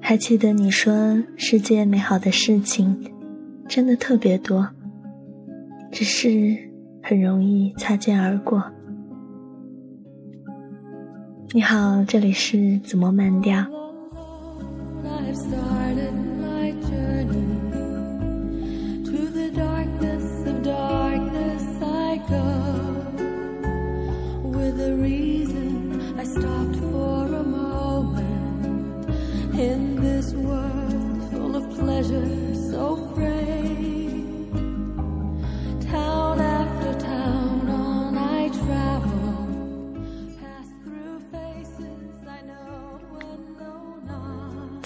[0.00, 2.96] 还记得你说世界美好的事情
[3.68, 4.66] 真的特别多，
[5.90, 6.56] 只是
[7.02, 8.62] 很容易擦肩而过。
[11.52, 13.75] 你好，这里是怎么慢调？
[15.36, 17.55] started my journey.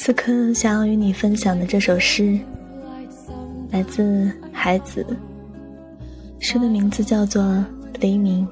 [0.02, 2.38] 此刻想要与你分享的这首诗，
[3.70, 5.06] 来自孩子。
[6.38, 7.42] 诗的名字叫做
[8.00, 8.48] 《黎明》。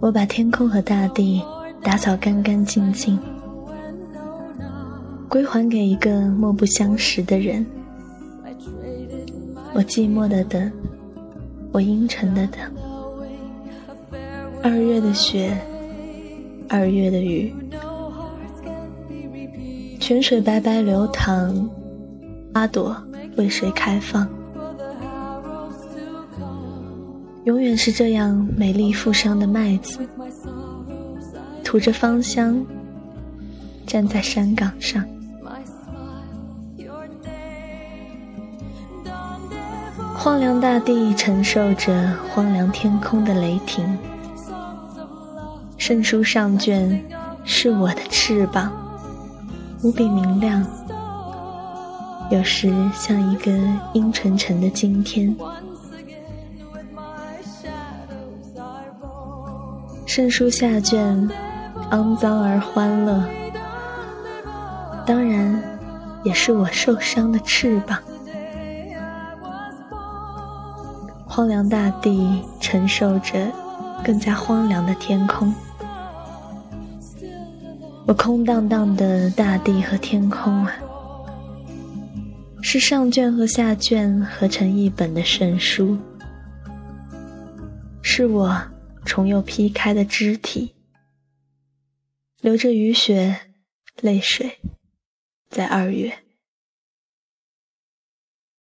[0.00, 1.40] 我把天空和大地
[1.80, 3.16] 打扫干干净净，
[5.28, 7.64] 归还给一个莫不相识的人。
[9.72, 10.70] 我寂寞的等，
[11.70, 12.60] 我阴沉的等。
[14.60, 15.56] 二月的雪，
[16.68, 17.54] 二月的雨，
[20.00, 21.68] 泉水白白流淌，
[22.52, 22.96] 花朵
[23.36, 24.28] 为谁开放？
[27.44, 29.98] 永远是这样美丽富商的麦子，
[31.64, 32.64] 吐着芳香，
[33.84, 35.04] 站在山岗上。
[40.14, 43.84] 荒凉大地承受着荒凉天空的雷霆。
[45.76, 47.04] 圣书上卷
[47.44, 48.70] 是我的翅膀，
[49.82, 50.64] 无比明亮，
[52.30, 53.50] 有时像一个
[53.94, 55.34] 阴沉沉的今天。
[60.14, 61.26] 圣书下卷，
[61.90, 63.24] 肮脏而欢乐，
[65.06, 65.58] 当然
[66.22, 67.98] 也是我受伤的翅膀。
[71.24, 73.50] 荒凉大地承受着
[74.04, 75.50] 更加荒凉的天空，
[78.06, 80.74] 我空荡荡的大地和天空啊，
[82.60, 85.96] 是上卷和下卷合成一本的圣书，
[88.02, 88.54] 是我。
[89.04, 90.74] 重又劈开的肢体，
[92.40, 93.52] 流着雨雪，
[94.00, 94.58] 泪水，
[95.48, 96.21] 在二月。